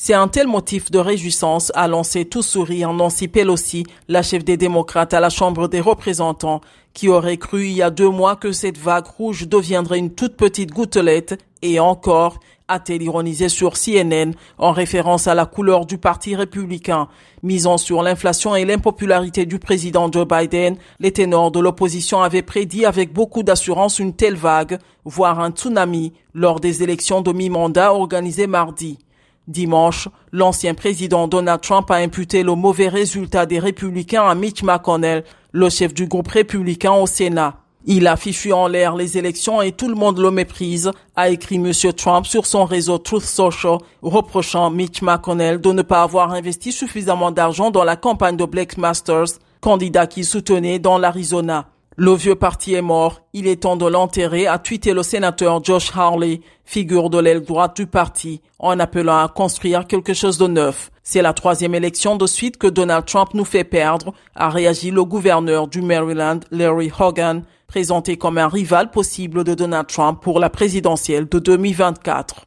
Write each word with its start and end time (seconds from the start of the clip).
C'est 0.00 0.14
un 0.14 0.28
tel 0.28 0.46
motif 0.46 0.92
de 0.92 1.00
réjouissance, 1.00 1.72
a 1.74 1.88
lancé 1.88 2.24
tout 2.24 2.40
sourire 2.40 2.92
Nancy 2.92 3.26
Pelosi, 3.26 3.82
la 4.06 4.22
chef 4.22 4.44
des 4.44 4.56
démocrates 4.56 5.12
à 5.12 5.18
la 5.18 5.28
Chambre 5.28 5.66
des 5.66 5.80
représentants, 5.80 6.60
qui 6.94 7.08
aurait 7.08 7.36
cru 7.36 7.66
il 7.66 7.72
y 7.72 7.82
a 7.82 7.90
deux 7.90 8.08
mois 8.08 8.36
que 8.36 8.52
cette 8.52 8.78
vague 8.78 9.08
rouge 9.08 9.48
deviendrait 9.48 9.98
une 9.98 10.14
toute 10.14 10.36
petite 10.36 10.70
gouttelette, 10.70 11.42
et 11.62 11.80
encore, 11.80 12.38
a-t-elle 12.68 13.02
ironisé 13.02 13.48
sur 13.48 13.72
CNN 13.72 14.34
en 14.58 14.70
référence 14.70 15.26
à 15.26 15.34
la 15.34 15.46
couleur 15.46 15.84
du 15.84 15.98
parti 15.98 16.36
républicain. 16.36 17.08
Misant 17.42 17.76
sur 17.76 18.04
l'inflation 18.04 18.54
et 18.54 18.64
l'impopularité 18.64 19.46
du 19.46 19.58
président 19.58 20.12
Joe 20.12 20.28
Biden, 20.28 20.76
les 21.00 21.10
ténors 21.10 21.50
de 21.50 21.58
l'opposition 21.58 22.22
avaient 22.22 22.42
prédit 22.42 22.86
avec 22.86 23.12
beaucoup 23.12 23.42
d'assurance 23.42 23.98
une 23.98 24.14
telle 24.14 24.36
vague, 24.36 24.78
voire 25.04 25.40
un 25.40 25.50
tsunami, 25.50 26.12
lors 26.34 26.60
des 26.60 26.84
élections 26.84 27.20
de 27.20 27.32
mi-mandat 27.32 27.92
organisées 27.92 28.46
mardi. 28.46 29.00
Dimanche, 29.48 30.08
l'ancien 30.30 30.74
président 30.74 31.26
Donald 31.26 31.62
Trump 31.62 31.90
a 31.90 31.96
imputé 31.96 32.42
le 32.42 32.54
mauvais 32.54 32.88
résultat 32.88 33.46
des 33.46 33.58
républicains 33.58 34.24
à 34.28 34.34
Mitch 34.34 34.62
McConnell, 34.62 35.24
le 35.52 35.70
chef 35.70 35.94
du 35.94 36.06
groupe 36.06 36.28
républicain 36.28 36.92
au 36.92 37.06
Sénat. 37.06 37.56
Il 37.86 38.06
a 38.06 38.18
fichu 38.18 38.52
en 38.52 38.66
l'air 38.66 38.94
les 38.94 39.16
élections 39.16 39.62
et 39.62 39.72
tout 39.72 39.88
le 39.88 39.94
monde 39.94 40.18
le 40.18 40.30
méprise, 40.30 40.90
a 41.16 41.30
écrit 41.30 41.56
M. 41.56 41.72
Trump 41.96 42.26
sur 42.26 42.44
son 42.44 42.66
réseau 42.66 42.98
Truth 42.98 43.22
Social, 43.22 43.78
reprochant 44.02 44.70
Mitch 44.70 45.00
McConnell 45.00 45.62
de 45.62 45.72
ne 45.72 45.80
pas 45.80 46.02
avoir 46.02 46.32
investi 46.32 46.70
suffisamment 46.70 47.30
d'argent 47.30 47.70
dans 47.70 47.84
la 47.84 47.96
campagne 47.96 48.36
de 48.36 48.44
Blake 48.44 48.76
Masters, 48.76 49.38
candidat 49.62 50.06
qu'il 50.06 50.26
soutenait 50.26 50.78
dans 50.78 50.98
l'Arizona. 50.98 51.70
Le 52.00 52.14
vieux 52.14 52.36
parti 52.36 52.74
est 52.74 52.80
mort, 52.80 53.22
il 53.32 53.48
est 53.48 53.64
temps 53.64 53.74
de 53.74 53.84
l'enterrer, 53.84 54.46
a 54.46 54.60
tweeté 54.60 54.94
le 54.94 55.02
sénateur 55.02 55.64
Josh 55.64 55.90
Harley, 55.96 56.42
figure 56.64 57.10
de 57.10 57.18
l'aile 57.18 57.42
droite 57.42 57.74
du 57.74 57.88
parti, 57.88 58.40
en 58.60 58.78
appelant 58.78 59.18
à 59.18 59.26
construire 59.26 59.84
quelque 59.84 60.14
chose 60.14 60.38
de 60.38 60.46
neuf. 60.46 60.92
C'est 61.02 61.22
la 61.22 61.32
troisième 61.32 61.74
élection 61.74 62.14
de 62.14 62.28
suite 62.28 62.56
que 62.56 62.68
Donald 62.68 63.04
Trump 63.04 63.30
nous 63.34 63.44
fait 63.44 63.64
perdre, 63.64 64.12
a 64.36 64.48
réagi 64.48 64.92
le 64.92 65.04
gouverneur 65.04 65.66
du 65.66 65.82
Maryland, 65.82 66.38
Larry 66.52 66.92
Hogan, 66.96 67.42
présenté 67.66 68.16
comme 68.16 68.38
un 68.38 68.46
rival 68.46 68.92
possible 68.92 69.42
de 69.42 69.54
Donald 69.54 69.88
Trump 69.88 70.22
pour 70.22 70.38
la 70.38 70.50
présidentielle 70.50 71.28
de 71.28 71.40
2024. 71.40 72.46